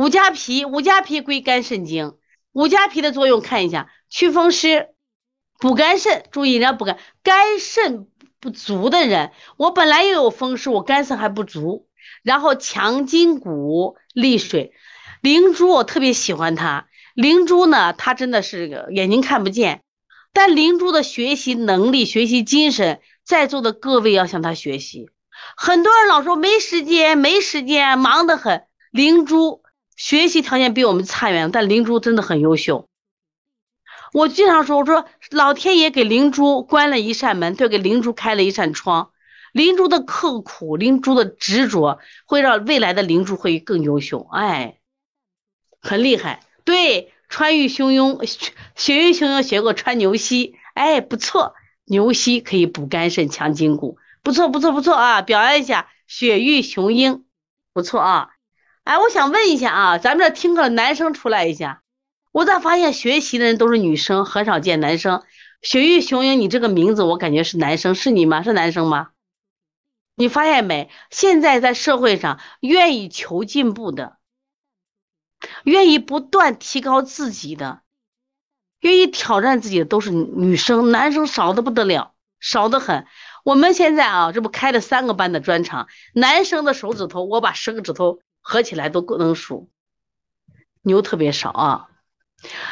[0.00, 2.14] 五加皮，五加皮归肝肾经。
[2.52, 4.88] 五加皮的作用看一下，祛风湿，
[5.58, 6.24] 补肝肾。
[6.30, 8.06] 注意，人家补肝，肝肾
[8.40, 11.86] 不足的人，我本来又有风湿，我肝肾还不足，
[12.22, 14.72] 然后强筋骨、利水。
[15.20, 19.82] 灵珠我特别喜欢它，灵珠呢，它真的是眼睛看不见，
[20.32, 25.10] 但灵珠的学习能力、学习精神，在座的各位要向他学习。
[25.58, 28.62] 很多人老说没时间，没时间，忙得很。
[28.90, 29.59] 灵珠
[30.00, 32.88] 学习条件比我们差远，但灵珠真的很优秀。
[34.14, 39.10] 我经常说，我说老天爷给灵珠关了一扇门，就给灵珠开了一扇窗。
[39.52, 44.26] 灵珠的刻苦，灵珠的执着，会让未来的灵珠会更优秀。
[44.32, 44.78] 哎，
[45.82, 46.46] 很厉害。
[46.64, 48.24] 对，穿越汹涌，
[48.76, 51.54] 血雨汹涌学过穿牛膝，哎，不错，
[51.84, 53.98] 牛膝可以补肝肾、强筋骨。
[54.22, 55.20] 不错，不错，不错啊！
[55.20, 57.26] 表扬一下雪域雄鹰，
[57.74, 58.30] 不错啊！
[58.84, 61.82] 哎，我想问一下啊，咱们这听课男生出来一下。
[62.32, 65.22] 我咋发现学习的人都是女生，很少见男生？
[65.62, 68.42] 雪域雄鹰，你这个名字我感觉是男生，是你吗？
[68.42, 69.10] 是男生吗？
[70.14, 70.90] 你发现没？
[71.10, 74.16] 现在在社会上，愿意求进步的，
[75.64, 77.82] 愿意不断提高自己的，
[78.80, 83.06] 愿意挑战自己的都是女生，男生少的不得了，少的很。
[83.44, 89.70] 我们现在啊，这不开了三个班的专场，男生的手指头，我把十个指头合起来都够能数，
[90.82, 91.88] 牛特别少啊。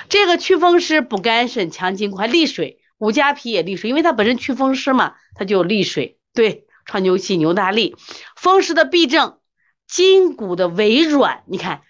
[0.09, 6.19] 这个祛风湿、补肝肾、强筋骨、还利水，五加皮也利水，因为它本身祛风湿嘛，它就利水。
[6.33, 7.97] 对，穿牛膝牛大力，
[8.37, 9.39] 风湿的痹症，
[9.87, 11.45] 筋骨的微软。
[11.47, 11.83] 你看，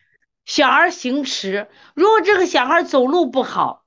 [0.45, 3.85] 小孩行迟，如果这个小孩走路不好。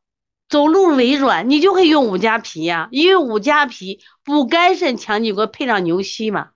[0.50, 6.50] 走路微软，你就可以用五加皮呀，因为五加皮补肝肾强筋骨，配上牛膝嘛，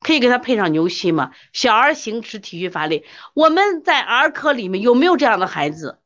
[0.00, 1.32] 可以给他配上牛膝嘛。
[1.52, 3.04] 小儿行迟体虚乏力，
[3.34, 6.00] 我们在儿科里面有没有这样的孩子？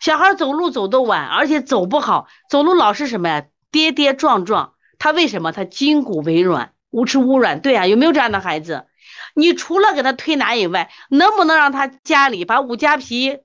[0.00, 3.46] 小孩走路走得晚，而且走不好，走路老是什么呀？
[3.70, 5.52] 跌跌撞撞，他为什么？
[5.52, 7.60] 他筋骨微软，无吃无软。
[7.60, 8.86] 对啊，有没有这样的孩子？
[9.34, 13.38] 你除了给他推拿以外，能不能让他家里把五加皮？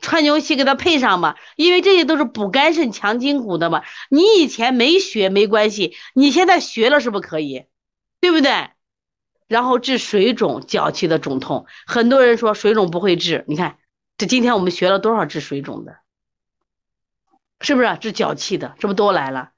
[0.00, 3.82] 川牛膝给他配上吧，因为这些都是补肝肾、强筋骨的嘛。
[4.10, 7.64] 你以前没学没关系，你现在学了是不可以？
[8.20, 8.70] 对不对？
[9.48, 13.78] 然后治水肿、脚气的肿痛，很多人说水肿不会治，你看
[14.16, 15.98] 这今天我们学了多少治水肿的，
[17.60, 18.76] 是不是治脚气的？
[18.78, 19.50] 这不都来了？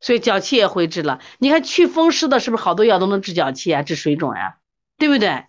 [0.00, 1.20] 所以脚气也会治了。
[1.38, 4.58] 你看祛风湿的，是不是好多药都能治脚气啊、治水肿呀？
[4.96, 5.44] 对不对？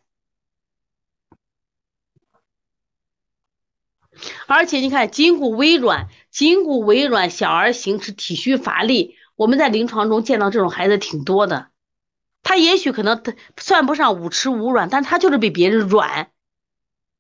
[4.48, 11.70] 而且你看，筋骨微软，筋骨微软，小儿行迟体虚乏力，我们在临床中见到这种孩子挺多的。
[12.44, 16.32] 他也许可能他算不上五迟五软，但他就是比别人软，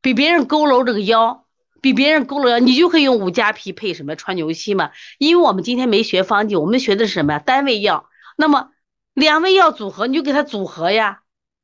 [0.01, 1.45] 比别人佝偻这个腰，
[1.81, 4.91] 比别人佝偻腰，你就可以用五加皮配什么川牛膝嘛。
[5.17, 7.39] 因为我们今天没学方剂，我们学的是什么呀？
[7.39, 8.09] 单位药。
[8.37, 8.71] 那么
[9.13, 11.21] 两味药组合，你就给他组合呀。